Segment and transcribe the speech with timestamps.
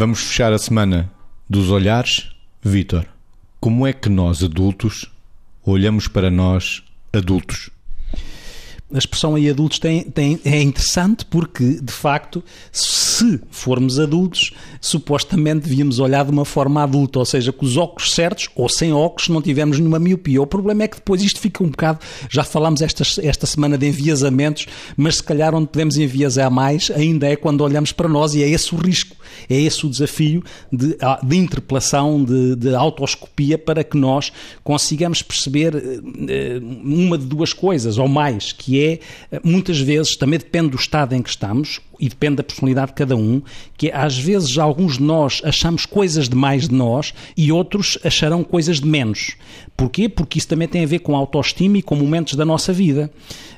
[0.00, 1.12] Vamos fechar a semana
[1.46, 2.30] dos olhares.
[2.62, 3.06] Vítor,
[3.60, 5.04] como é que nós, adultos,
[5.62, 6.82] olhamos para nós,
[7.12, 7.68] adultos?
[8.92, 15.68] a expressão aí adultos tem, tem, é interessante porque, de facto, se formos adultos, supostamente
[15.68, 19.28] devíamos olhar de uma forma adulta, ou seja, com os óculos certos ou sem óculos,
[19.28, 20.40] não tivemos nenhuma miopia.
[20.40, 22.00] O problema é que depois isto fica um bocado.
[22.28, 24.66] Já falámos esta, esta semana de enviesamentos,
[24.96, 28.48] mas se calhar onde podemos enviesar mais ainda é quando olhamos para nós e é
[28.48, 29.16] esse o risco,
[29.48, 35.22] é esse o desafio de, ah, de interpelação, de, de autoscopia, para que nós consigamos
[35.22, 40.70] perceber eh, uma de duas coisas ou mais, que é é, muitas vezes, também depende
[40.70, 43.42] do estado em que estamos e depende da personalidade de cada um,
[43.76, 48.42] que às vezes alguns de nós achamos coisas de mais de nós e outros acharão
[48.42, 49.36] coisas de menos.
[49.76, 50.08] Porquê?
[50.08, 53.10] Porque isso também tem a ver com autoestima e com momentos da nossa vida.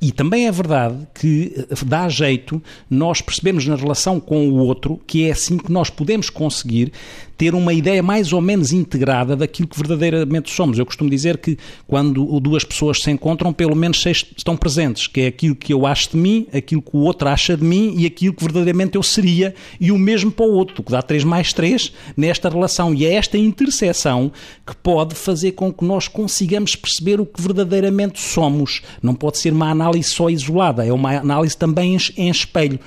[0.00, 5.00] E também é verdade que eh, dá jeito nós percebemos na relação com o outro
[5.06, 6.92] que é assim que nós podemos conseguir
[7.36, 10.78] ter uma ideia mais ou menos integrada daquilo que verdadeiramente somos.
[10.78, 15.20] Eu costumo dizer que quando duas pessoas se encontram, pelo menos seis estão presentes, que
[15.20, 18.06] é aquilo que eu acho de mim, aquilo que o outro acha de mim e
[18.06, 21.52] aquilo que verdadeiramente eu seria, e o mesmo para o outro, que dá três mais
[21.52, 22.94] três nesta relação.
[22.94, 24.32] E é esta interseção
[24.66, 28.82] que pode fazer com que nós consigamos perceber o que verdadeiramente somos.
[29.02, 32.78] Não pode ser uma análise só isolada, é uma análise também em espelho.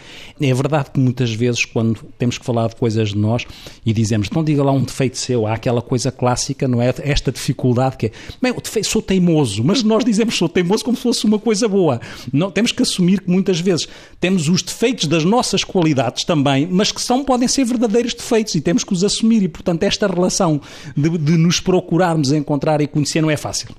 [0.41, 3.45] É verdade que muitas vezes, quando temos que falar de coisas de nós
[3.85, 6.93] e dizemos não diga lá um defeito seu, há aquela coisa clássica, não é?
[6.99, 8.11] Esta dificuldade que é,
[8.41, 11.99] bem, sou teimoso, mas nós dizemos sou teimoso como se fosse uma coisa boa.
[12.31, 13.87] Não, temos que assumir que muitas vezes
[14.19, 18.61] temos os defeitos das nossas qualidades também, mas que são, podem ser verdadeiros defeitos e
[18.61, 19.43] temos que os assumir.
[19.43, 20.61] E, portanto, esta relação
[20.95, 23.69] de, de nos procurarmos encontrar e conhecer não é fácil.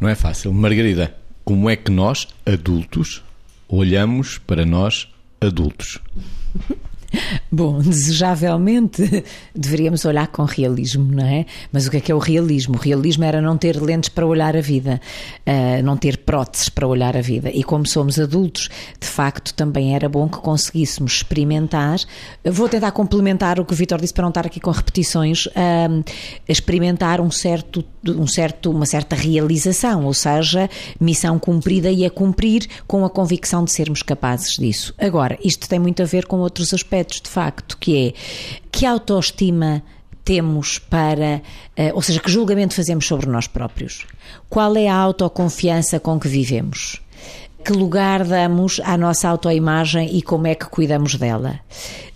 [0.00, 0.52] Não é fácil.
[0.52, 3.22] Margarida, como é que nós, adultos,
[3.68, 5.08] olhamos para nós,
[5.40, 5.98] adultos?
[7.54, 9.22] Bom, desejavelmente
[9.54, 11.44] deveríamos olhar com realismo, não é?
[11.70, 12.76] Mas o que é que é o realismo?
[12.76, 14.98] O realismo era não ter lentes para olhar a vida,
[15.46, 17.50] uh, não ter próteses para olhar a vida.
[17.50, 21.98] E como somos adultos, de facto, também era bom que conseguíssemos experimentar.
[22.42, 26.04] Vou tentar complementar o que o Vitor disse para não estar aqui com repetições, uh,
[26.48, 32.66] experimentar um certo, um certo, uma certa realização, ou seja, missão cumprida e a cumprir
[32.86, 34.94] com a convicção de sermos capazes disso.
[34.96, 37.41] Agora, isto tem muito a ver com outros aspectos, de facto,
[37.78, 38.12] que é
[38.70, 39.82] que autoestima
[40.24, 41.42] temos para,
[41.76, 44.06] eh, ou seja, que julgamento fazemos sobre nós próprios?
[44.48, 47.00] Qual é a autoconfiança com que vivemos?
[47.64, 51.60] Que lugar damos à nossa autoimagem e como é que cuidamos dela?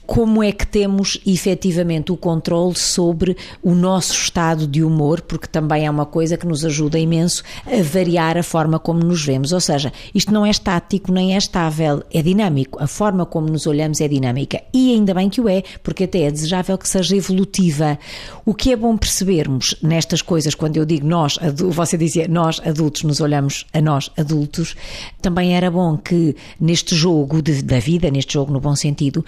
[0.06, 5.86] Como é que temos efetivamente o controle sobre o nosso estado de humor, porque também
[5.86, 9.52] é uma coisa que nos ajuda imenso a variar a forma como nos vemos.
[9.52, 12.82] Ou seja, isto não é estático nem é estável, é dinâmico.
[12.82, 14.62] A forma como nos olhamos é dinâmica.
[14.72, 17.98] E ainda bem que o é, porque até é desejável que seja evolutiva.
[18.44, 23.02] O que é bom percebermos nestas coisas, quando eu digo nós, você dizia nós adultos
[23.02, 24.76] nos olhamos a nós adultos,
[25.20, 29.24] também era bom que neste jogo de, da vida, neste jogo no bom sentido,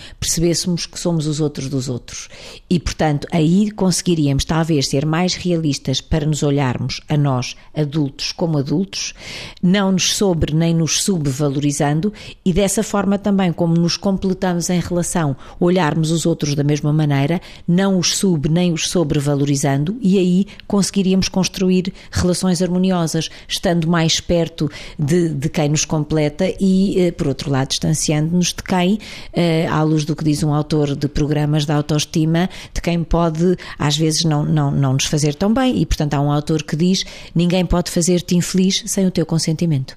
[0.86, 2.28] que somos os outros dos outros.
[2.68, 8.58] E, portanto, aí conseguiríamos talvez ser mais realistas para nos olharmos a nós, adultos, como
[8.58, 9.14] adultos,
[9.62, 12.12] não nos sobre nem nos subvalorizando
[12.44, 17.40] e dessa forma também, como nos completamos em relação, olharmos os outros da mesma maneira,
[17.66, 24.70] não os sub nem os sobrevalorizando e aí conseguiríamos construir relações harmoniosas, estando mais perto
[24.98, 28.98] de, de quem nos completa e, eh, por outro lado, distanciando-nos de quem,
[29.32, 33.56] eh, à luz do que diz um autor de programas de autoestima, de quem pode,
[33.78, 35.80] às vezes, não, não, não nos fazer tão bem.
[35.80, 37.04] E, portanto, há um autor que diz:
[37.34, 39.96] ninguém pode fazer-te infeliz sem o teu consentimento.